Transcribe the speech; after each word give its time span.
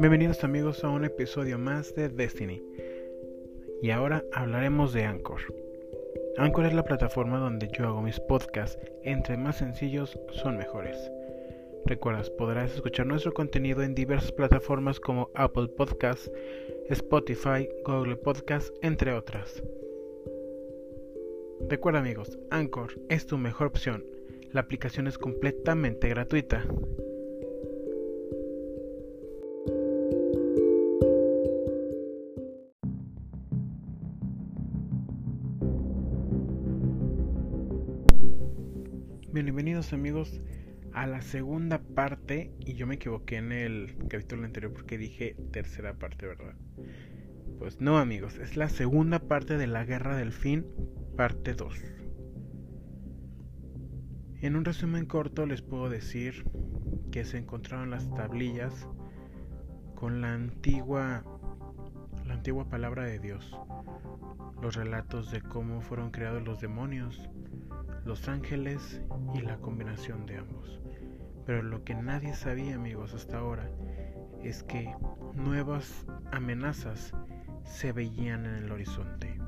Bienvenidos 0.00 0.44
amigos 0.44 0.82
a 0.82 0.88
un 0.88 1.04
episodio 1.04 1.58
más 1.58 1.94
de 1.94 2.08
Destiny. 2.08 2.62
Y 3.82 3.90
ahora 3.90 4.24
hablaremos 4.32 4.94
de 4.94 5.04
Anchor. 5.04 5.42
Anchor 6.38 6.64
es 6.64 6.72
la 6.72 6.84
plataforma 6.84 7.38
donde 7.38 7.68
yo 7.68 7.86
hago 7.86 8.00
mis 8.00 8.18
podcasts. 8.18 8.78
Entre 9.04 9.36
más 9.36 9.58
sencillos 9.58 10.18
son 10.32 10.56
mejores. 10.56 10.96
Recuerdas, 11.84 12.30
podrás 12.30 12.74
escuchar 12.74 13.04
nuestro 13.04 13.34
contenido 13.34 13.82
en 13.82 13.94
diversas 13.94 14.32
plataformas 14.32 15.00
como 15.00 15.28
Apple 15.34 15.68
Podcasts, 15.68 16.32
Spotify, 16.88 17.68
Google 17.84 18.16
Podcasts, 18.16 18.72
entre 18.80 19.12
otras. 19.12 19.62
Recuerda 21.68 22.00
amigos, 22.00 22.38
Anchor 22.48 22.98
es 23.10 23.26
tu 23.26 23.36
mejor 23.36 23.66
opción. 23.66 24.06
La 24.50 24.62
aplicación 24.62 25.08
es 25.08 25.18
completamente 25.18 26.08
gratuita. 26.08 26.64
Bienvenidos 39.42 39.94
amigos 39.94 40.38
a 40.92 41.06
la 41.06 41.22
segunda 41.22 41.78
parte 41.78 42.52
y 42.60 42.74
yo 42.74 42.86
me 42.86 42.96
equivoqué 42.96 43.36
en 43.36 43.52
el 43.52 43.96
capítulo 44.08 44.44
anterior 44.44 44.70
porque 44.70 44.98
dije 44.98 45.34
tercera 45.50 45.94
parte, 45.94 46.26
¿verdad? 46.26 46.54
Pues 47.58 47.80
no 47.80 47.96
amigos, 47.96 48.36
es 48.36 48.58
la 48.58 48.68
segunda 48.68 49.18
parte 49.18 49.56
de 49.56 49.66
la 49.66 49.86
Guerra 49.86 50.14
del 50.14 50.32
Fin, 50.32 50.66
parte 51.16 51.54
2. 51.54 51.74
En 54.42 54.56
un 54.56 54.64
resumen 54.66 55.06
corto 55.06 55.46
les 55.46 55.62
puedo 55.62 55.88
decir 55.88 56.44
que 57.10 57.24
se 57.24 57.38
encontraron 57.38 57.88
las 57.88 58.14
tablillas 58.14 58.88
con 59.94 60.20
la 60.20 60.34
antigua 60.34 61.24
la 62.26 62.34
antigua 62.34 62.68
palabra 62.68 63.04
de 63.04 63.18
Dios, 63.18 63.58
los 64.62 64.76
relatos 64.76 65.30
de 65.30 65.40
cómo 65.40 65.80
fueron 65.80 66.10
creados 66.10 66.42
los 66.42 66.60
demonios, 66.60 67.28
los 68.04 68.28
ángeles 68.28 69.00
y 69.34 69.40
la 69.40 69.56
combinación 69.58 70.26
de 70.26 70.38
ambos. 70.38 70.80
Pero 71.46 71.62
lo 71.62 71.84
que 71.84 71.94
nadie 71.94 72.34
sabía, 72.34 72.76
amigos, 72.76 73.14
hasta 73.14 73.38
ahora, 73.38 73.70
es 74.42 74.62
que 74.62 74.94
nuevas 75.34 76.06
amenazas 76.32 77.12
se 77.64 77.92
veían 77.92 78.46
en 78.46 78.54
el 78.54 78.72
horizonte. 78.72 79.38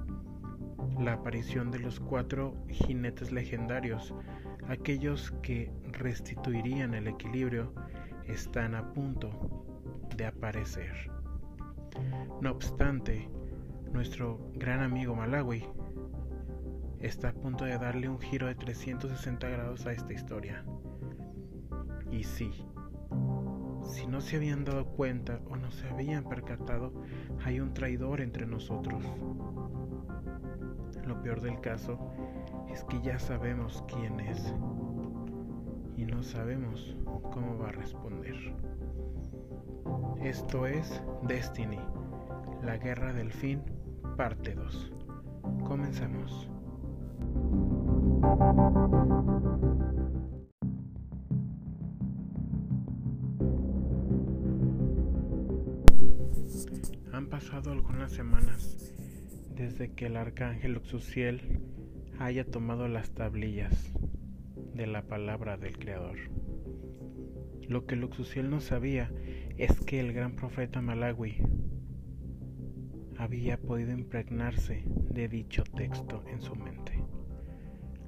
La 0.99 1.15
aparición 1.15 1.71
de 1.71 1.79
los 1.79 2.01
cuatro 2.01 2.55
jinetes 2.69 3.33
legendarios, 3.33 4.15
aquellos 4.69 5.33
que 5.43 5.73
restituirían 5.93 6.95
el 6.95 7.09
equilibrio, 7.09 7.73
están 8.27 8.75
a 8.75 8.93
punto 8.93 9.65
de 10.17 10.27
aparecer. 10.27 11.11
No 12.41 12.51
obstante, 12.51 13.29
nuestro 13.93 14.39
gran 14.55 14.81
amigo 14.81 15.15
Malawi 15.15 15.65
está 17.01 17.29
a 17.29 17.33
punto 17.33 17.65
de 17.65 17.77
darle 17.77 18.09
un 18.09 18.19
giro 18.19 18.47
de 18.47 18.55
360 18.55 19.49
grados 19.49 19.87
a 19.87 19.93
esta 19.93 20.12
historia. 20.12 20.65
Y 22.11 22.25
sí, 22.25 22.51
si 23.84 24.07
no 24.07 24.21
se 24.21 24.37
habían 24.37 24.65
dado 24.65 24.87
cuenta 24.87 25.41
o 25.51 25.57
no 25.57 25.71
se 25.71 25.89
habían 25.89 26.25
percatado, 26.25 26.93
hay 27.45 27.61
un 27.61 27.75
traidor 27.75 28.21
entre 28.21 28.47
nosotros. 28.47 29.05
Lo 31.06 31.21
peor 31.23 31.41
del 31.41 31.61
caso 31.61 31.99
es 32.73 32.84
que 32.84 33.01
ya 33.03 33.19
sabemos 33.19 33.84
quién 33.93 34.21
es 34.21 34.55
y 35.97 36.06
no 36.06 36.23
sabemos 36.23 36.97
cómo 37.33 37.59
va 37.59 37.69
a 37.69 37.73
responder. 37.73 38.55
Esto 40.23 40.67
es 40.67 41.03
Destiny, 41.25 41.81
la 42.62 42.79
guerra 42.79 43.12
del 43.12 43.33
fin, 43.33 43.61
parte 44.17 44.55
2. 44.55 44.93
Comenzamos. 45.65 46.49
Han 57.12 57.27
pasado 57.28 57.72
algunas 57.72 58.12
semanas 58.12 58.93
desde 59.55 59.93
que 59.93 60.06
el 60.06 60.17
arcángel 60.17 60.77
Uxuciel 60.77 61.61
haya 62.19 62.45
tomado 62.45 62.89
las 62.89 63.11
tablillas 63.11 63.93
de 64.75 64.87
la 64.87 65.03
palabra 65.03 65.56
del 65.56 65.78
Creador. 65.78 66.19
Lo 67.69 67.87
que 67.87 67.97
Luxuciel 67.97 68.51
no 68.51 68.61
sabía 68.61 69.11
es 69.56 69.81
que 69.81 70.01
el 70.01 70.12
gran 70.12 70.37
profeta 70.37 70.83
Malawi 70.83 71.37
había 73.22 73.56
podido 73.56 73.93
impregnarse 73.93 74.83
de 74.87 75.28
dicho 75.28 75.62
texto 75.62 76.25
en 76.27 76.43
su 76.43 76.56
mente. 76.56 77.05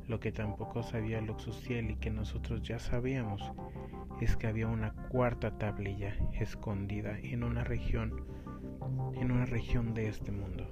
Lo 0.09 0.19
que 0.19 0.33
tampoco 0.33 0.83
sabía 0.83 1.21
Luxuciel 1.21 1.93
y 1.93 1.97
que 1.97 2.11
nosotros 2.11 2.63
ya 2.63 2.81
sabíamos 2.81 3.53
es 4.21 4.37
que 4.37 4.49
había 4.49 4.67
una 4.67 4.93
cuarta 5.11 5.57
tablilla 5.57 6.17
escondida 6.33 7.17
en 7.21 7.45
una 7.45 7.63
región 7.63 8.25
en 9.15 9.31
una 9.31 9.47
región 9.47 9.95
de 9.95 10.09
este 10.09 10.33
mundo. 10.33 10.67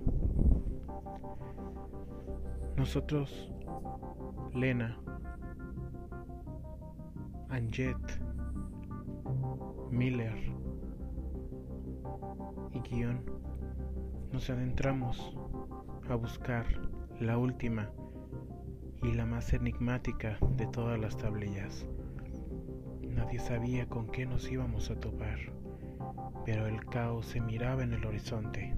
Nosotros, 2.76 3.52
Lena, 4.52 4.98
Anjet, 7.48 7.96
Miller 9.90 10.34
y 12.72 12.80
Guión, 12.80 13.24
nos 14.32 14.48
adentramos 14.48 15.36
a 16.08 16.14
buscar 16.14 16.66
la 17.20 17.36
última 17.36 17.90
y 19.02 19.12
la 19.12 19.26
más 19.26 19.52
enigmática 19.52 20.38
de 20.56 20.66
todas 20.66 20.98
las 20.98 21.16
tablillas. 21.16 21.86
Nadie 23.02 23.38
sabía 23.38 23.86
con 23.88 24.06
qué 24.06 24.24
nos 24.24 24.50
íbamos 24.50 24.90
a 24.90 24.98
topar, 24.98 25.38
pero 26.46 26.66
el 26.66 26.84
caos 26.86 27.26
se 27.26 27.40
miraba 27.40 27.82
en 27.82 27.92
el 27.92 28.04
horizonte. 28.06 28.74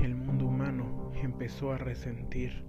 El 0.00 0.14
mundo 0.14 0.46
humano 0.46 1.10
empezó 1.22 1.72
a 1.72 1.78
resentir 1.78 2.64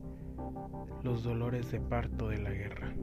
los 1.04 1.24
dolores 1.24 1.72
de 1.72 1.80
parto 1.80 2.30
de 2.30 2.40
la 2.40 2.52
guerra. 2.52 2.94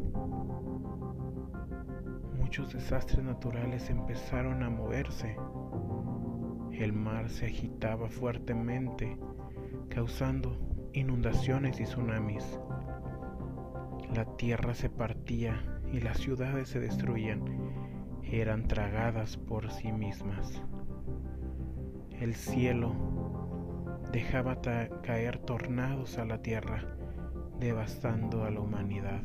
Muchos 2.37 2.73
desastres 2.73 3.23
naturales 3.23 3.89
empezaron 3.89 4.63
a 4.65 4.71
moverse. 4.71 5.37
El 6.81 6.95
mar 6.95 7.29
se 7.29 7.45
agitaba 7.45 8.09
fuertemente, 8.09 9.19
causando 9.91 10.57
inundaciones 10.95 11.79
y 11.79 11.85
tsunamis. 11.85 12.59
La 14.15 14.25
tierra 14.39 14.73
se 14.73 14.89
partía 14.89 15.63
y 15.93 16.01
las 16.01 16.17
ciudades 16.17 16.71
se 16.71 16.81
destruían, 16.81 17.45
eran 18.23 18.67
tragadas 18.67 19.37
por 19.37 19.71
sí 19.71 19.93
mismas. 19.93 20.63
El 22.19 22.35
cielo 22.35 22.95
dejaba 24.11 24.63
caer 25.03 25.37
tornados 25.37 26.17
a 26.17 26.25
la 26.25 26.41
tierra, 26.41 26.97
devastando 27.59 28.45
a 28.45 28.51
la 28.51 28.61
humanidad. 28.61 29.21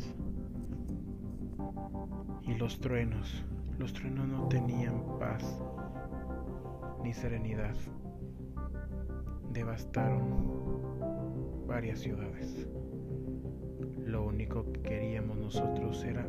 Y 2.41 2.55
los 2.55 2.81
truenos, 2.81 3.45
los 3.79 3.93
truenos 3.93 4.27
no 4.27 4.49
tenían 4.49 5.17
paz 5.19 5.57
ni 7.05 7.13
serenidad. 7.13 7.75
Devastaron 9.53 11.67
varias 11.67 11.99
ciudades. 11.99 12.67
Lo 14.03 14.25
único 14.25 14.71
que 14.71 14.81
queríamos 14.81 15.37
nosotros 15.37 16.03
era 16.03 16.27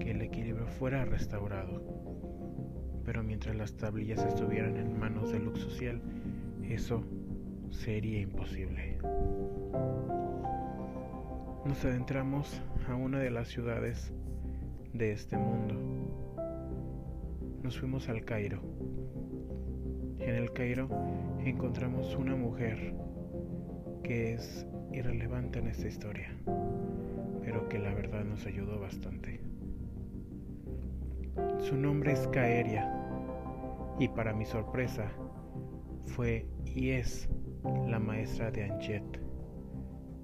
que 0.00 0.12
el 0.12 0.22
equilibrio 0.22 0.66
fuera 0.66 1.04
restaurado. 1.04 1.82
Pero 3.04 3.22
mientras 3.22 3.54
las 3.54 3.76
tablillas 3.76 4.24
estuvieran 4.24 4.78
en 4.78 4.98
manos 4.98 5.30
del 5.30 5.44
Lux 5.44 5.60
Social, 5.60 6.00
eso 6.66 7.02
sería 7.70 8.20
imposible. 8.20 8.96
Nos 11.66 11.84
adentramos 11.84 12.62
a 12.88 12.94
una 12.94 13.18
de 13.18 13.30
las 13.30 13.48
ciudades 13.48 14.10
de 14.94 15.12
este 15.12 15.36
mundo. 15.36 15.74
Nos 17.62 17.78
fuimos 17.78 18.08
al 18.08 18.24
Cairo. 18.24 18.77
En 20.28 20.34
el 20.34 20.52
Cairo 20.52 20.90
encontramos 21.42 22.14
una 22.14 22.36
mujer 22.36 22.92
que 24.02 24.34
es 24.34 24.66
irrelevante 24.92 25.58
en 25.58 25.68
esta 25.68 25.88
historia, 25.88 26.28
pero 27.42 27.66
que 27.70 27.78
la 27.78 27.94
verdad 27.94 28.26
nos 28.26 28.44
ayudó 28.44 28.78
bastante. 28.78 29.40
Su 31.60 31.78
nombre 31.78 32.12
es 32.12 32.28
Caeria 32.28 32.92
y 33.98 34.08
para 34.08 34.34
mi 34.34 34.44
sorpresa 34.44 35.10
fue 36.04 36.44
y 36.66 36.90
es 36.90 37.30
la 37.86 37.98
maestra 37.98 38.50
de 38.50 38.64
Anjet. 38.64 39.22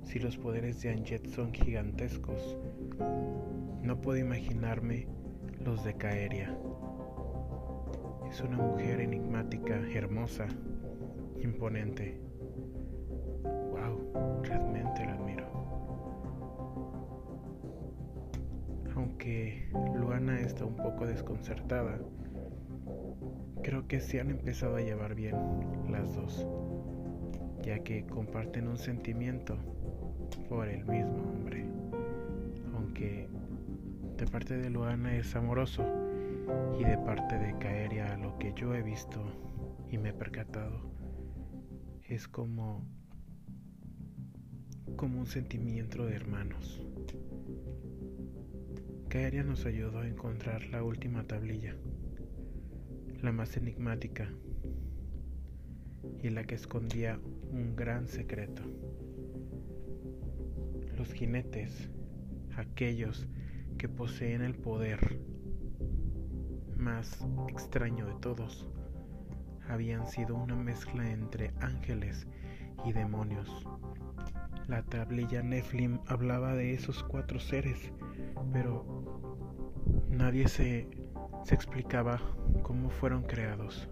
Si 0.03 0.19
los 0.19 0.37
poderes 0.37 0.83
de 0.83 0.91
Anjet 0.91 1.27
son 1.29 1.51
gigantescos, 1.55 2.59
no 3.81 3.99
puedo 4.03 4.19
imaginarme 4.19 5.09
los 5.61 5.83
de 5.83 5.95
Caeria. 5.95 6.55
Es 8.35 8.41
una 8.41 8.57
mujer 8.57 8.99
enigmática, 8.99 9.81
hermosa, 9.95 10.49
imponente. 11.41 12.21
Wow, 13.45 14.43
realmente 14.43 15.07
la 15.07 15.13
admiro. 15.13 15.47
Aunque 18.97 19.71
Luana 19.95 20.41
está 20.41 20.65
un 20.65 20.75
poco 20.75 21.07
desconcertada, 21.07 22.01
creo 23.63 23.87
que 23.87 24.01
se 24.01 24.21
han 24.21 24.31
empezado 24.31 24.75
a 24.75 24.81
llevar 24.81 25.15
bien 25.15 25.37
las 25.89 26.13
dos, 26.17 26.45
ya 27.63 27.85
que 27.85 28.05
comparten 28.05 28.67
un 28.67 28.79
sentimiento 28.79 29.57
por 30.49 30.67
el 30.67 30.85
mismo 30.87 31.23
hombre. 31.23 31.67
Aunque 32.75 33.29
de 34.17 34.27
parte 34.27 34.57
de 34.57 34.71
Luana 34.71 35.15
es 35.15 35.37
amoroso 35.37 36.04
y 36.79 36.85
de 36.85 36.99
parte 36.99 37.39
de 37.39 37.57
Caeria 37.59 38.17
lo 38.17 38.39
que 38.39 38.53
yo 38.55 38.75
he 38.75 38.83
visto 38.83 39.23
y 39.91 39.99
me 39.99 40.11
he 40.11 40.13
percatado 40.13 40.91
es 42.09 42.29
como 42.29 42.87
como 44.97 45.19
un 45.21 45.27
sentimiento 45.27 46.07
de 46.07 46.15
hermanos. 46.15 46.81
Caeria 49.09 49.43
nos 49.43 49.65
ayudó 49.67 50.01
a 50.01 50.09
encontrar 50.09 50.65
la 50.67 50.83
última 50.83 51.25
tablilla, 51.25 51.77
la 53.23 53.33
más 53.33 53.57
enigmática 53.57 54.29
y 56.23 56.31
la 56.31 56.45
que 56.45 56.55
escondía 56.55 57.19
un 57.51 57.77
gran 57.77 58.09
secreto. 58.09 58.63
Los 60.97 61.13
jinetes, 61.13 61.91
aquellos 62.57 63.27
que 63.79 63.89
poseen 63.89 64.43
el 64.43 64.55
poder 64.55 65.19
más 66.85 67.19
extraño 67.49 68.05
de 68.05 68.15
todos, 68.17 68.69
habían 69.71 70.07
sido 70.07 70.37
una 70.37 70.55
mezcla 70.55 71.11
entre 71.11 71.55
ángeles 71.63 72.27
y 72.85 72.93
demonios. 72.93 73.67
La 74.69 74.83
tablilla 74.83 75.43
Nephilim 75.43 75.99
hablaba 76.07 76.53
de 76.53 76.75
esos 76.75 77.03
cuatro 77.03 77.41
seres, 77.41 77.91
pero 78.53 78.85
nadie 80.11 80.47
se, 80.47 80.87
se 81.45 81.55
explicaba 81.55 82.21
cómo 82.63 82.91
fueron 82.91 83.23
creados. 83.23 83.89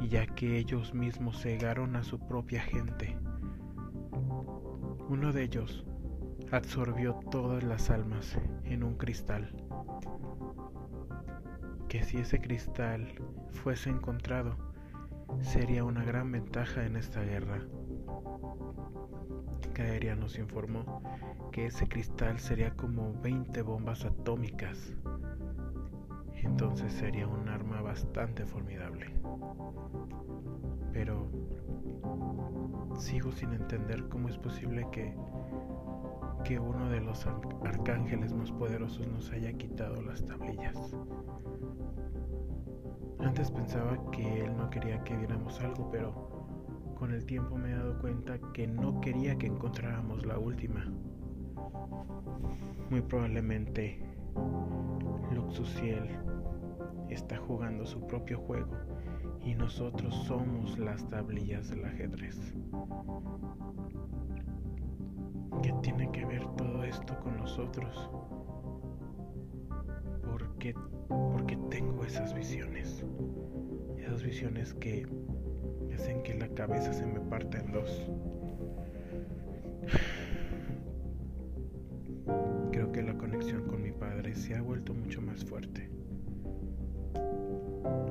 Y 0.00 0.08
ya 0.08 0.26
que 0.26 0.56
ellos 0.56 0.94
mismos 0.94 1.42
cegaron 1.42 1.94
a 1.94 2.04
su 2.04 2.18
propia 2.18 2.62
gente, 2.62 3.18
uno 5.10 5.30
de 5.30 5.42
ellos 5.42 5.84
absorbió 6.50 7.20
todas 7.30 7.62
las 7.62 7.90
almas 7.90 8.38
en 8.64 8.82
un 8.82 8.96
cristal. 8.96 9.63
Que 11.94 12.02
si 12.02 12.18
ese 12.18 12.40
cristal 12.40 13.06
fuese 13.52 13.88
encontrado, 13.88 14.56
sería 15.42 15.84
una 15.84 16.02
gran 16.02 16.32
ventaja 16.32 16.84
en 16.84 16.96
esta 16.96 17.20
guerra. 17.22 17.60
Caeria 19.74 20.16
nos 20.16 20.36
informó 20.36 21.04
que 21.52 21.66
ese 21.66 21.86
cristal 21.86 22.40
sería 22.40 22.74
como 22.74 23.14
20 23.22 23.62
bombas 23.62 24.04
atómicas. 24.04 24.92
Entonces 26.34 26.92
sería 26.92 27.28
un 27.28 27.48
arma 27.48 27.80
bastante 27.80 28.44
formidable. 28.44 29.14
Pero 30.92 31.28
sigo 32.98 33.30
sin 33.30 33.52
entender 33.52 34.08
cómo 34.08 34.28
es 34.28 34.36
posible 34.36 34.84
que 34.90 35.14
que 36.44 36.58
uno 36.58 36.90
de 36.90 37.00
los 37.00 37.26
arcángeles 37.64 38.34
más 38.34 38.52
poderosos 38.52 39.06
nos 39.08 39.30
haya 39.32 39.52
quitado 39.54 40.02
las 40.02 40.26
tablillas. 40.26 40.94
Antes 43.24 43.50
pensaba 43.50 43.98
que 44.10 44.44
él 44.44 44.56
no 44.56 44.68
quería 44.68 45.02
que 45.02 45.16
viéramos 45.16 45.58
algo, 45.60 45.90
pero 45.90 46.12
con 46.94 47.10
el 47.10 47.24
tiempo 47.24 47.56
me 47.56 47.70
he 47.70 47.74
dado 47.74 47.98
cuenta 47.98 48.38
que 48.52 48.66
no 48.66 49.00
quería 49.00 49.36
que 49.36 49.46
encontráramos 49.46 50.26
la 50.26 50.38
última. 50.38 50.84
Muy 52.90 53.00
probablemente 53.00 53.98
Luxuciel 55.32 56.06
está 57.08 57.38
jugando 57.38 57.86
su 57.86 58.06
propio 58.06 58.38
juego 58.38 58.76
y 59.42 59.54
nosotros 59.54 60.14
somos 60.26 60.78
las 60.78 61.08
tablillas 61.08 61.70
del 61.70 61.84
ajedrez. 61.86 62.54
¿Qué 65.62 65.72
tiene 65.82 66.10
que 66.12 66.26
ver 66.26 66.46
todo 66.56 66.84
esto 66.84 67.18
con 67.20 67.38
nosotros? 67.38 68.10
¿Por 70.22 70.58
qué, 70.58 70.74
porque 71.44 71.58
tengo 71.68 72.06
esas 72.06 72.32
visiones? 72.32 73.04
Esas 73.98 74.22
visiones 74.22 74.72
que 74.72 75.06
hacen 75.94 76.22
que 76.22 76.32
la 76.32 76.48
cabeza 76.48 76.90
se 76.94 77.04
me 77.04 77.20
parta 77.20 77.58
en 77.58 77.70
dos. 77.70 78.10
Creo 82.72 82.90
que 82.92 83.02
la 83.02 83.18
conexión 83.18 83.66
con 83.66 83.82
mi 83.82 83.92
padre 83.92 84.34
se 84.34 84.54
ha 84.54 84.62
vuelto 84.62 84.94
mucho 84.94 85.20
más 85.20 85.44
fuerte. 85.44 85.90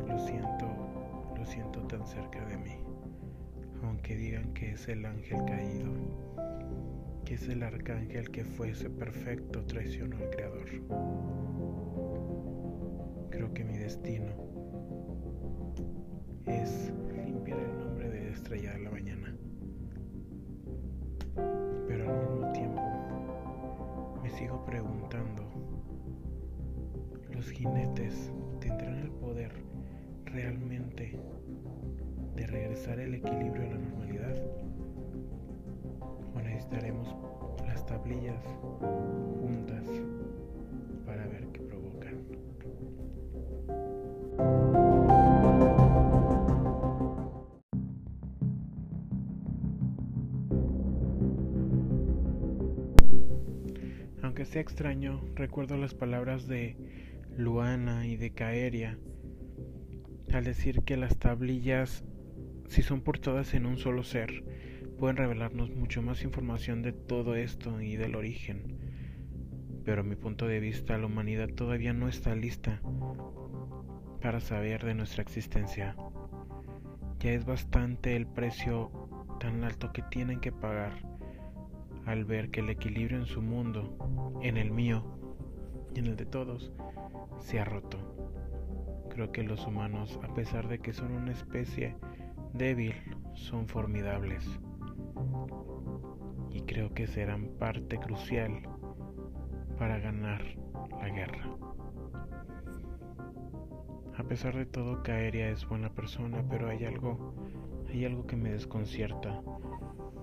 Lo 0.07 0.19
siento, 0.19 1.33
lo 1.35 1.44
siento 1.47 1.80
tan 1.88 2.06
cerca 2.06 2.45
de 2.45 2.57
mí, 2.57 2.77
aunque 3.81 4.15
digan 4.15 4.53
que 4.53 4.74
es 4.74 4.88
el 4.88 5.07
ángel 5.07 5.44
caído 5.47 5.91
que 7.25 7.35
es 7.35 7.47
el 7.47 7.63
arcángel 7.63 8.30
que 8.30 8.44
fuese 8.44 8.89
perfecto 8.89 9.63
traicionó 9.65 10.18
al 10.18 10.30
Creador. 10.30 12.12
Creo 13.33 13.51
que 13.51 13.63
mi 13.63 13.80
destino 13.80 14.31
es 16.45 16.94
limpiar 17.25 17.57
el 17.57 17.80
nombre 17.80 18.07
de 18.07 18.30
Estrella 18.30 18.74
de 18.74 18.80
la 18.83 18.91
Mañana. 18.91 19.35
Pero 21.88 22.12
al 22.12 22.30
mismo 22.30 22.51
tiempo 22.51 24.19
me 24.21 24.30
sigo 24.30 24.63
preguntando, 24.65 25.50
¿los 27.31 27.50
jinetes 27.50 28.31
tendrán 28.59 29.00
el 29.00 29.09
poder 29.13 29.51
realmente 30.25 31.19
de 32.35 32.45
regresar 32.45 33.00
el 33.00 33.15
equilibrio 33.15 33.63
a 33.63 33.74
la 33.74 33.80
normalidad? 33.80 34.35
necesitaremos 36.44 37.15
las 37.65 37.83
tablillas 37.88 38.44
sea 54.54 54.62
extraño, 54.62 55.19
recuerdo 55.33 55.78
las 55.78 55.95
palabras 55.95 56.48
de 56.48 56.78
Luana 57.36 58.06
y 58.06 58.18
de 58.18 58.36
Caeria 58.36 59.00
al 60.31 60.44
decir 60.44 60.83
que 60.83 60.95
las 60.95 61.18
tablillas, 61.18 62.04
si 62.68 62.83
son 62.83 63.02
portadas 63.02 63.56
en 63.56 63.66
un 63.66 63.78
solo 63.78 64.04
ser, 64.04 64.44
pueden 65.00 65.18
revelarnos 65.18 65.72
mucho 65.72 66.04
más 66.04 66.24
información 66.24 66.83
de 66.83 66.92
todo 66.92 67.33
esto 67.33 67.81
y 67.81 67.95
del 67.95 68.14
origen. 68.14 68.78
Pero 69.86 70.02
a 70.02 70.04
mi 70.04 70.16
punto 70.16 70.48
de 70.48 70.60
vista 70.60 71.00
la 71.00 71.07
humanidad 71.07 71.50
todavía 71.50 71.94
no 71.94 72.07
está 72.07 72.36
lista 72.36 72.80
para 74.22 74.40
saber 74.40 74.86
de 74.86 74.94
nuestra 74.94 75.24
existencia. 75.24 75.95
Ya 77.22 77.31
es 77.31 77.44
bastante 77.44 78.16
el 78.16 78.28
precio 78.28 78.92
tan 79.40 79.64
alto 79.64 79.92
que 79.92 80.04
tienen 80.04 80.40
que 80.42 80.52
pagar 80.52 81.14
al 82.06 82.26
ver 82.26 82.50
que 82.50 82.60
el 82.60 82.69
equilibrio 82.69 83.18
en 83.18 83.26
su 83.26 83.42
mundo, 83.42 84.22
en 84.44 84.57
el 84.57 84.71
mío 84.71 85.04
y 85.95 86.00
en 86.00 86.07
el 86.07 86.16
de 86.18 86.26
todos, 86.26 86.73
se 87.40 87.59
ha 87.59 87.66
roto. 87.66 87.97
Creo 89.09 89.31
que 89.31 89.42
los 89.42 89.66
humanos, 89.66 90.19
a 90.21 90.33
pesar 90.33 90.68
de 90.68 90.80
que 90.80 90.92
son 90.92 91.14
una 91.14 91.31
especie 91.31 91.95
débil, 92.54 92.94
son 93.35 93.68
formidables 93.68 94.59
y 96.52 96.62
creo 96.62 96.94
que 96.94 97.07
serán 97.07 97.47
parte 97.57 97.97
crucial 97.97 98.62
para 99.80 99.97
ganar 100.00 100.44
la 101.00 101.09
guerra. 101.09 101.50
A 104.18 104.23
pesar 104.23 104.56
de 104.56 104.66
todo, 104.66 105.04
Caeria 105.04 105.50
es 105.50 105.68
buena 105.68 105.90
persona, 105.90 106.44
pero 106.50 106.69
hay 106.69 106.85
algo, 106.85 107.33
hay 107.90 108.06
algo 108.06 108.28
que 108.28 108.35
me 108.35 108.52
desconcierta. 108.52 109.42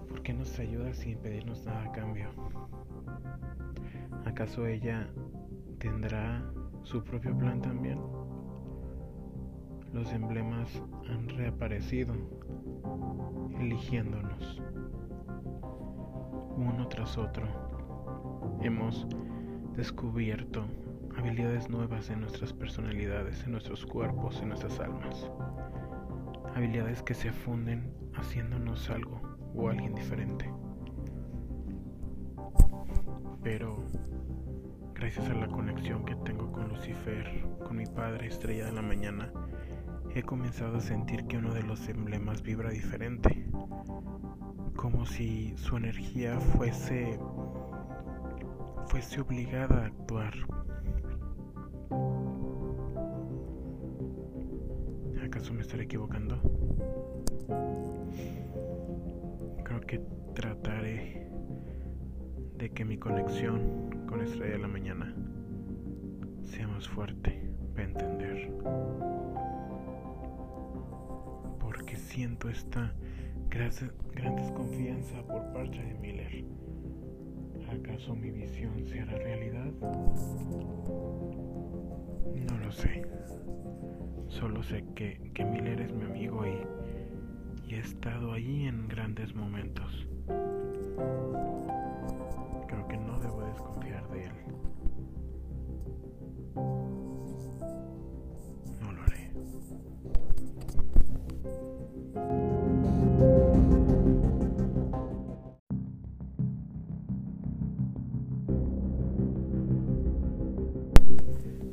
¿Por 0.08 0.22
qué 0.22 0.32
nos 0.32 0.58
ayuda 0.58 0.92
sin 0.92 1.18
pedirnos 1.18 1.64
nada 1.64 1.84
a 1.84 1.92
cambio? 1.92 2.28
¿Acaso 4.24 4.66
ella 4.66 5.08
tendrá 5.78 6.42
su 6.82 7.02
propio 7.02 7.36
plan 7.36 7.60
también? 7.60 7.98
Los 9.92 10.12
emblemas 10.12 10.82
han 11.08 11.28
reaparecido, 11.28 12.14
eligiéndonos 13.58 14.62
uno 16.56 16.86
tras 16.88 17.16
otro. 17.18 17.46
Hemos 18.62 19.06
descubierto 19.76 20.64
habilidades 21.16 21.68
nuevas 21.68 22.10
en 22.10 22.20
nuestras 22.20 22.52
personalidades, 22.52 23.42
en 23.44 23.52
nuestros 23.52 23.84
cuerpos, 23.86 24.40
en 24.42 24.48
nuestras 24.48 24.78
almas. 24.80 25.30
Habilidades 26.54 27.02
que 27.02 27.14
se 27.14 27.32
funden 27.32 27.92
haciéndonos 28.14 28.90
algo 28.90 29.20
o 29.54 29.68
alguien 29.68 29.94
diferente. 29.94 30.50
Pero 33.42 33.84
gracias 34.94 35.28
a 35.28 35.34
la 35.34 35.48
conexión 35.48 36.04
que 36.04 36.14
tengo 36.16 36.52
con 36.52 36.68
Lucifer, 36.68 37.44
con 37.64 37.76
mi 37.76 37.86
padre 37.86 38.26
estrella 38.28 38.66
de 38.66 38.72
la 38.72 38.82
mañana, 38.82 39.32
he 40.14 40.22
comenzado 40.22 40.78
a 40.78 40.80
sentir 40.80 41.26
que 41.26 41.38
uno 41.38 41.54
de 41.54 41.62
los 41.62 41.88
emblemas 41.88 42.42
vibra 42.42 42.70
diferente, 42.70 43.46
como 44.76 45.06
si 45.06 45.56
su 45.56 45.76
energía 45.76 46.38
fuese 46.40 47.18
fuese 48.86 49.20
obligada 49.20 49.84
a 49.84 49.86
actuar. 49.86 50.34
¿Acaso 55.24 55.54
me 55.54 55.62
estaré 55.62 55.84
equivocando? 55.84 56.40
Creo 59.62 59.80
que 59.82 60.00
trataré 60.34 61.29
de 62.60 62.68
que 62.68 62.84
mi 62.84 62.98
conexión 62.98 63.88
con 64.06 64.20
Estrella 64.20 64.52
de 64.52 64.58
la 64.58 64.68
Mañana 64.68 65.14
sea 66.42 66.68
más 66.68 66.86
fuerte 66.86 67.50
para 67.72 67.88
entender. 67.88 68.52
Porque 71.58 71.96
siento 71.96 72.50
esta 72.50 72.92
gran 73.48 74.36
desconfianza 74.36 75.22
por 75.26 75.42
parte 75.54 75.78
de 75.82 75.94
Miller. 75.94 76.44
¿Acaso 77.70 78.14
mi 78.14 78.30
visión 78.30 78.86
se 78.86 79.00
hará 79.00 79.16
realidad? 79.16 79.72
No 82.46 82.58
lo 82.58 82.70
sé. 82.72 83.06
Solo 84.28 84.62
sé 84.62 84.84
que, 84.94 85.30
que 85.32 85.46
Miller 85.46 85.80
es 85.80 85.94
mi 85.94 86.04
amigo 86.04 86.44
y, 86.46 87.70
y 87.70 87.76
he 87.76 87.80
estado 87.80 88.32
allí 88.32 88.66
en 88.66 88.86
grandes 88.86 89.34
momentos. 89.34 90.06
Que 92.90 92.96
no 92.96 93.20
debo 93.20 93.40
desconfiar 93.44 94.08
de 94.08 94.24
él. 94.24 94.32
No 98.80 98.90
lo 98.90 99.02
haré. 99.02 99.30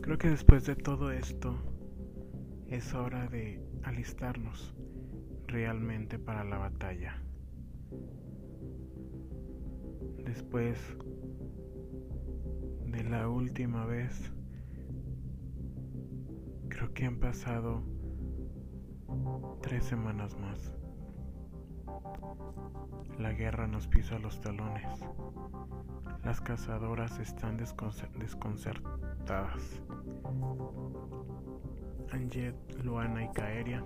Creo 0.02 0.18
que 0.20 0.30
después 0.30 0.68
de 0.68 0.76
todo 0.76 1.12
esto 1.12 1.58
es 2.68 2.94
hora 2.94 3.28
de 3.28 3.60
alistarnos 3.82 4.76
realmente 5.48 6.20
para 6.20 6.44
la 6.44 6.60
batalla. 6.60 7.24
Después 10.28 10.78
de 12.86 13.04
la 13.06 13.30
última 13.30 13.86
vez, 13.86 14.30
creo 16.68 16.94
que 16.94 17.06
han 17.06 17.18
pasado 17.18 17.82
tres 19.62 19.86
semanas 19.86 20.38
más. 20.38 20.74
La 23.18 23.32
guerra 23.32 23.68
nos 23.68 23.88
pisa 23.88 24.20
los 24.20 24.42
talones. 24.42 25.00
Las 26.26 26.42
cazadoras 26.42 27.20
están 27.20 27.56
desconcertadas. 27.56 29.82
Anjet, 32.12 32.84
Luana 32.84 33.24
y 33.24 33.32
Caeria 33.32 33.86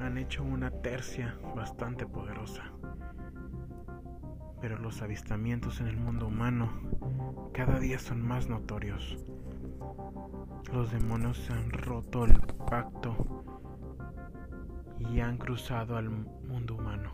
han 0.00 0.18
hecho 0.18 0.44
una 0.44 0.70
tercia 0.70 1.38
bastante 1.56 2.06
poderosa. 2.06 2.77
Pero 4.60 4.78
los 4.78 5.02
avistamientos 5.02 5.80
en 5.80 5.86
el 5.88 5.96
mundo 5.96 6.26
humano 6.26 6.70
cada 7.52 7.78
día 7.78 7.98
son 7.98 8.22
más 8.22 8.48
notorios. 8.48 9.18
Los 10.72 10.92
demonios 10.92 11.38
se 11.38 11.52
han 11.52 11.70
roto 11.70 12.24
el 12.24 12.38
pacto 12.68 13.44
y 14.98 15.20
han 15.20 15.38
cruzado 15.38 15.96
al 15.96 16.10
mundo 16.10 16.74
humano. 16.74 17.12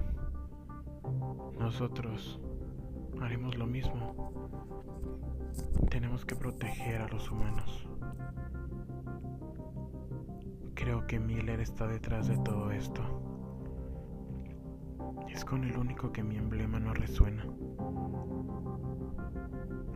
Nosotros 1.59 2.41
haremos 3.21 3.57
lo 3.57 3.67
mismo. 3.67 4.33
Tenemos 5.91 6.25
que 6.25 6.35
proteger 6.35 7.01
a 7.03 7.09
los 7.09 7.31
humanos. 7.31 7.87
Creo 10.75 11.07
que 11.07 11.21
Miller 11.21 11.61
está 11.61 11.87
detrás 11.87 12.27
de 12.27 12.37
todo 12.39 12.71
esto. 12.73 13.34
Con 15.47 15.65
el 15.65 15.77
único 15.77 16.11
que 16.11 16.23
mi 16.23 16.37
emblema 16.37 16.81
no 16.81 16.95
resuena. 16.95 17.47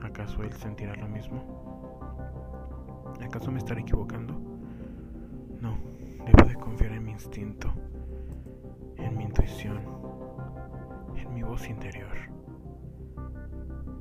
¿Acaso 0.03 0.43
él 0.43 0.53
sentirá 0.53 0.95
lo 0.95 1.09
mismo? 1.09 1.59
¿Acaso 3.21 3.51
me 3.51 3.59
estaré 3.59 3.81
equivocando? 3.81 4.35
No, 5.61 5.77
debo 6.25 6.49
de 6.49 6.55
confiar 6.55 6.93
en 6.93 7.05
mi 7.05 7.13
instinto, 7.13 7.73
en 8.97 9.17
mi 9.17 9.25
intuición, 9.25 9.81
en 11.17 11.35
mi 11.35 11.43
voz 11.43 11.69
interior. 11.69 12.17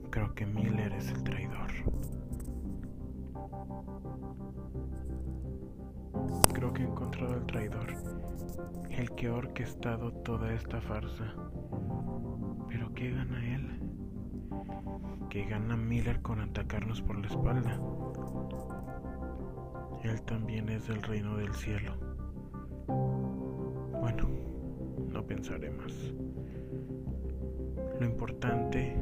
Creo 0.09 0.33
que 0.35 0.45
Miller 0.45 0.93
es 0.93 1.09
el 1.11 1.23
traidor. 1.23 1.71
Creo 6.53 6.73
que 6.73 6.83
he 6.83 6.85
encontrado 6.85 7.33
al 7.33 7.45
traidor, 7.45 7.87
el 8.89 9.11
que 9.11 9.27
ha 9.27 9.33
orquestado 9.33 10.11
toda 10.11 10.53
esta 10.53 10.81
farsa. 10.81 11.33
Pero 12.69 12.93
¿qué 12.93 13.11
gana 13.11 13.55
él? 13.55 13.79
¿Qué 15.29 15.45
gana 15.45 15.77
Miller 15.77 16.21
con 16.21 16.41
atacarnos 16.41 17.01
por 17.01 17.19
la 17.19 17.27
espalda? 17.27 17.79
Él 20.03 20.21
también 20.21 20.69
es 20.69 20.87
del 20.87 21.01
reino 21.03 21.37
del 21.37 21.53
cielo. 21.53 21.93
Bueno, 22.87 24.29
no 25.11 25.23
pensaré 25.25 25.69
más. 25.71 25.93
Lo 27.99 28.05
importante 28.05 28.95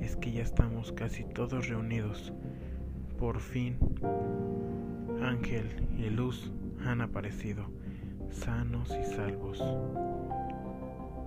es 0.00 0.16
que 0.16 0.32
ya 0.32 0.42
estamos 0.42 0.92
casi 0.92 1.24
todos 1.24 1.68
reunidos. 1.68 2.32
Por 3.18 3.40
fin, 3.40 3.78
Ángel 5.22 5.88
y 5.96 6.10
Luz 6.10 6.52
han 6.84 7.00
aparecido, 7.00 7.64
sanos 8.34 8.90
y 8.90 9.04
salvos. 9.04 9.62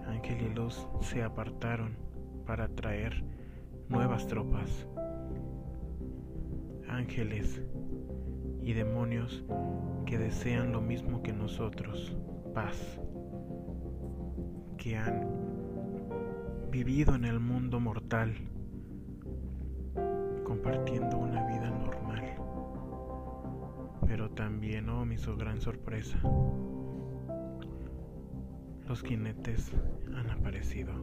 Ángel 0.07 0.41
y 0.41 0.53
Luz 0.53 0.87
se 1.01 1.23
apartaron 1.23 1.95
para 2.45 2.67
traer 2.67 3.23
nuevas 3.89 4.27
tropas. 4.27 4.87
Ángeles 6.89 7.61
y 8.61 8.73
demonios 8.73 9.43
que 10.05 10.17
desean 10.17 10.71
lo 10.71 10.81
mismo 10.81 11.21
que 11.21 11.33
nosotros, 11.33 12.15
paz, 12.53 12.99
que 14.77 14.97
han 14.97 15.27
vivido 16.69 17.15
en 17.15 17.25
el 17.25 17.39
mundo 17.39 17.79
mortal 17.79 18.33
compartiendo 20.43 21.17
una 21.17 21.45
vida 21.47 21.69
normal. 21.69 22.23
Pero 24.07 24.29
también, 24.31 24.89
oh, 24.89 25.05
mi 25.05 25.17
gran 25.37 25.59
sorpresa, 25.59 26.17
los 28.88 29.03
jinetes 29.03 29.72
han 30.15 30.29
aparecido. 30.29 30.94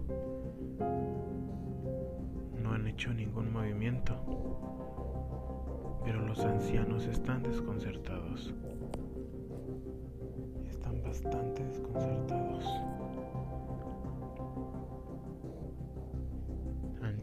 No 2.63 2.73
han 2.73 2.87
hecho 2.89 3.13
ningún 3.13 3.53
movimiento, 3.53 4.15
pero 6.05 6.27
los 6.27 6.45
ancianos 6.45 7.07
están 7.07 7.43
desconcertados. 7.43 8.55
Están 10.67 11.03
bastante 11.03 11.65
desconcertados. 11.65 12.65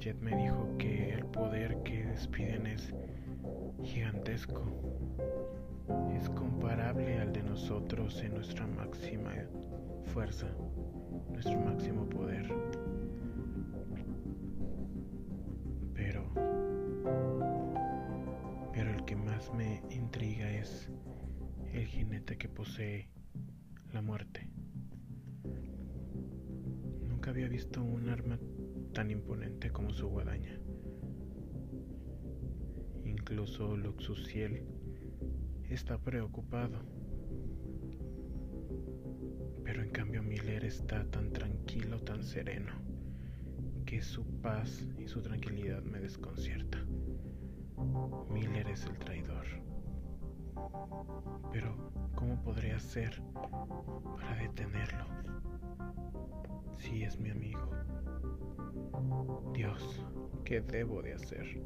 Jet 0.02 0.20
me 0.20 0.36
dijo 0.36 0.68
que 0.80 1.14
el 1.14 1.26
poder 1.26 1.78
que 1.84 2.04
despiden 2.04 2.66
es 2.66 2.92
gigantesco. 3.84 4.64
Es 6.20 6.28
comparable 6.32 7.20
al 7.20 7.32
de 7.32 7.44
nosotros 7.44 8.20
en 8.24 8.34
nuestra 8.34 8.66
máxima 8.66 9.32
fuerza, 10.06 10.48
nuestro 11.30 11.60
máximo 11.60 12.08
poder. 12.10 12.54
Pero, 15.94 16.32
pero 18.74 18.92
el 18.92 19.06
que 19.06 19.16
más 19.16 19.54
me 19.54 19.84
intriga 19.90 20.52
es 20.52 20.90
el 21.74 21.86
jinete 21.86 22.38
que 22.38 22.50
posee 22.50 23.10
la 23.94 24.02
muerte. 24.02 24.50
Nunca 27.08 27.30
había 27.30 27.48
visto 27.48 27.84
un 27.84 28.10
arma 28.10 28.40
tan 28.94 29.12
imponente 29.12 29.72
como 29.72 29.92
su 29.92 30.08
guadaña. 30.08 30.60
incluso 33.32 33.78
Luxuciel 33.78 34.66
está 35.70 35.98
preocupado. 35.98 36.80
Pero 39.64 39.82
en 39.82 39.90
cambio 39.90 40.24
Miller 40.24 40.66
está 40.66 41.04
tan 41.12 41.32
tranquilo, 41.32 42.00
tan 42.00 42.24
sereno, 42.24 42.74
que 43.86 44.02
su 44.02 44.26
paz 44.42 44.88
y 44.98 45.08
su 45.08 45.22
tranquilidad 45.22 45.84
me 45.84 46.00
desconcierta. 46.00 46.80
Miller 48.30 48.68
es 48.70 48.86
el 48.86 48.98
traidor. 49.00 49.46
Pero, 51.52 51.76
¿cómo 52.16 52.42
podría 52.44 52.78
hacer 52.78 53.22
para 54.16 54.36
detenerlo? 54.36 55.06
Si 56.78 57.04
es 57.04 57.20
mi 57.20 57.30
amigo. 57.30 57.70
Dios, 59.54 60.06
¿qué 60.46 60.62
debo 60.62 61.02
de 61.02 61.14
hacer? 61.14 61.62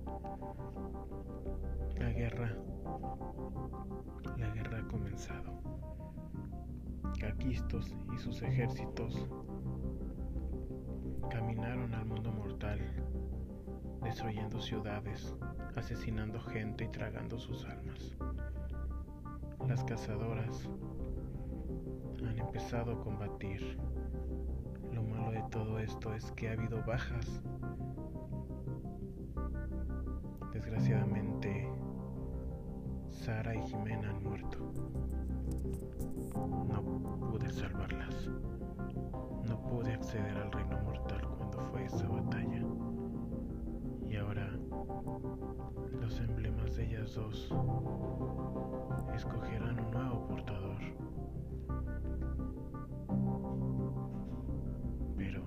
La 2.00 2.10
guerra, 2.12 2.56
la 4.38 4.50
guerra 4.50 4.80
ha 4.80 4.88
comenzado. 4.88 5.62
Caquistos 7.19 7.95
y 8.13 8.17
sus 8.17 8.41
ejércitos 8.41 9.27
caminaron 11.29 11.93
al 11.93 12.05
mundo 12.05 12.31
mortal, 12.31 12.79
destruyendo 14.03 14.62
ciudades, 14.62 15.36
asesinando 15.75 16.39
gente 16.39 16.86
y 16.86 16.88
tragando 16.89 17.39
sus 17.39 17.65
almas. 17.65 18.15
Las 19.67 19.84
cazadoras 19.84 20.69
han 22.24 22.38
empezado 22.39 22.91
a 22.91 23.01
combatir. 23.01 23.77
Lo 24.93 25.03
malo 25.03 25.31
de 25.31 25.43
todo 25.50 25.79
esto 25.79 26.13
es 26.13 26.31
que 26.34 26.50
ha 26.50 26.53
habido 26.53 26.84
bajas. 26.86 27.41
Desgraciadamente, 30.53 31.67
Sara 33.25 33.55
y 33.55 33.62
Jimena 33.63 34.12
han 34.12 34.24
muerto. 34.24 34.60
No 36.36 37.20
pude 37.32 37.50
salvarlas. 37.50 38.29
No 39.48 39.60
pude 39.63 39.94
acceder 39.94 40.38
al 40.38 40.51
reino 40.51 40.77
mortal 40.84 41.27
cuando 41.36 41.60
fue 41.72 41.86
esa 41.86 42.08
batalla. 42.08 42.62
Y 44.08 44.15
ahora 44.17 44.51
los 46.00 46.20
emblemas 46.20 46.75
de 46.75 46.86
ellas 46.86 47.15
dos 47.15 47.51
escogerán 49.15 49.79
un 49.79 49.91
nuevo 49.91 50.27
portador. 50.27 50.82
Pero, 55.17 55.41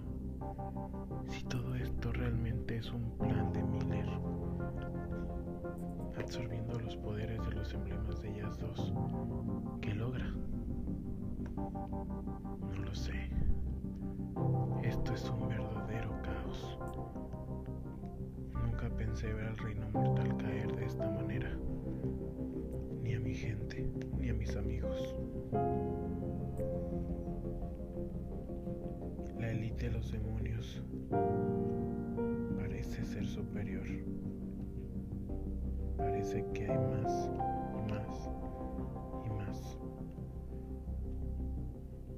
si 1.29 1.45
todo 1.45 1.77
esto 1.77 2.11
realmente 2.11 2.79
es 2.79 2.91
un 2.91 3.09
plan 3.19 3.53
de 3.53 3.63
Miller, 3.63 4.28
absorbiendo 6.19 6.79
los 6.81 6.97
poderes 6.97 7.45
de 7.47 7.55
los 7.55 7.73
emblemas 7.75 8.21
de 8.21 8.31
ellas 8.31 8.59
dos, 8.59 8.93
¿qué 9.81 9.95
logra? 9.95 10.31
No 11.57 12.83
lo 12.85 12.95
sé. 12.95 13.31
Esto 14.83 15.15
es 15.15 15.31
un 15.31 15.49
verdadero 15.49 16.11
caos. 16.23 16.79
Nunca 18.65 18.89
pensé 18.97 19.33
ver 19.33 19.47
al 19.47 19.59
reino 19.59 19.89
mortal 19.91 20.37
caer 20.37 20.75
de 20.77 20.85
esta 20.85 21.09
manera 21.11 21.51
ni 23.03 23.15
a 23.15 23.21
mi 23.21 23.35
gente, 23.35 23.89
ni 24.19 24.29
a 24.29 24.35
mis 24.35 24.55
amigos. 24.57 25.15
La 29.39 29.51
élite 29.51 29.87
de 29.89 29.93
los 29.93 30.13
demonios 30.13 30.83
parece 32.59 33.05
ser 33.05 33.27
superior. 33.27 33.87
Parece 35.99 36.45
que 36.55 36.63
hay 36.63 36.79
más 36.79 37.31
y 37.75 37.93
más 37.93 38.31
y 39.27 39.31
más. 39.31 39.79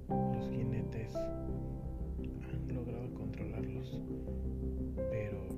Los 0.09 0.49
jinetes 0.51 1.17
han 1.17 2.75
logrado 2.75 3.13
controlarlos, 3.15 4.01
pero 5.11 5.49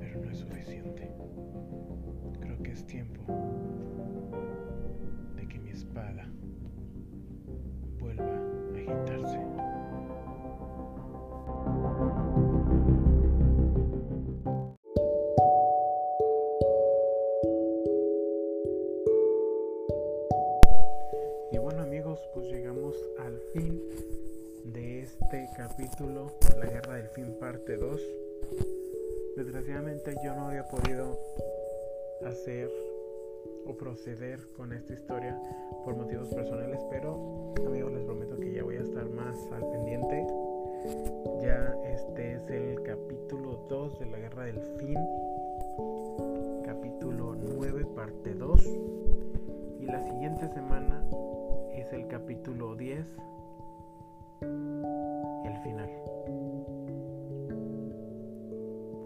pero 0.00 0.20
no 0.24 0.30
es 0.30 0.38
suficiente 0.38 1.14
es 2.74 2.84
tiempo 2.88 3.22
de 5.36 5.46
que 5.46 5.58
mi 5.60 5.70
espada 5.70 6.26
vuelva 8.00 8.24
a 8.24 8.76
agitarse. 8.76 9.38
Parte 48.04 48.34
2, 48.34 48.66
y 49.80 49.86
la 49.86 49.98
siguiente 50.02 50.46
semana 50.48 51.02
es 51.72 51.90
el 51.90 52.06
capítulo 52.06 52.76
10, 52.76 52.98
el 54.42 55.56
final. 55.62 55.90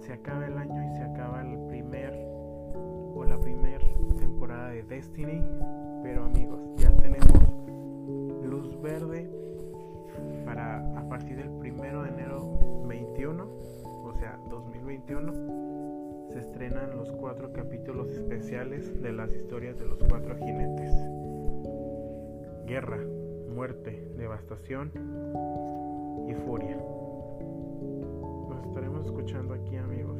Se 0.01 0.13
acaba 0.13 0.47
el 0.47 0.59
año 0.59 0.83
y 0.83 0.97
se 0.97 1.03
acaba 1.05 1.43
el 1.43 1.61
primer 1.69 2.13
la 3.29 3.39
primera 3.39 3.85
temporada 4.19 4.71
de 4.71 4.83
Destiny. 4.83 5.45
Pero 6.03 6.25
amigos, 6.25 6.59
ya 6.77 6.91
tenemos 6.97 7.41
luz 8.43 8.83
verde 8.83 9.31
para 10.45 10.79
a 10.99 11.09
partir 11.09 11.37
del 11.37 11.51
primero 11.61 12.03
de 12.03 12.09
enero 12.09 12.59
21, 12.89 13.45
o 13.45 14.13
sea 14.15 14.41
2021, 14.51 15.78
se 16.33 16.41
estrenan 16.41 16.97
los 16.97 17.11
cuatro 17.12 17.53
capítulos 17.53 18.11
especiales 18.11 19.01
de 19.03 19.12
las 19.12 19.33
historias 19.33 19.79
de 19.79 19.87
los 19.87 19.99
cuatro 20.09 20.37
jinetes. 20.37 20.93
Guerra, 22.67 22.99
muerte, 23.55 24.11
devastación 24.17 24.91
y 26.29 26.35
furia. 26.35 26.77
Nos 28.49 28.67
estaremos 28.67 29.07
escuchando 29.07 29.55
aquí 29.55 29.77
amigos 29.77 30.19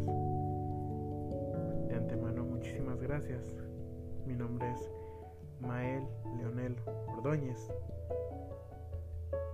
muchísimas 2.59 3.01
gracias. 3.01 3.57
Mi 4.27 4.35
nombre 4.35 4.71
es 4.71 4.90
Mael 5.61 6.07
Leonel 6.37 6.77
Ordóñez 7.07 7.73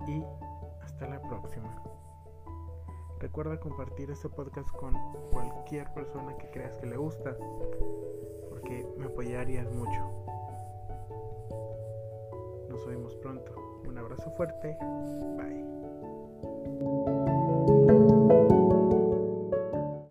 y 0.07 0.21
hasta 0.81 1.07
la 1.07 1.21
próxima. 1.21 1.81
Recuerda 3.19 3.59
compartir 3.59 4.11
este 4.11 4.29
podcast 4.29 4.69
con 4.71 4.93
cualquier 5.31 5.91
persona 5.93 6.37
que 6.37 6.49
creas 6.51 6.77
que 6.77 6.85
le 6.85 6.97
gusta 6.97 7.35
porque 8.49 8.87
me 8.97 9.05
apoyarías 9.05 9.71
mucho. 9.71 10.25
Nos 12.69 12.85
vemos 12.87 13.15
pronto. 13.17 13.53
Un 13.87 13.97
abrazo 13.97 14.31
fuerte. 14.31 14.77
Bye. 15.37 15.74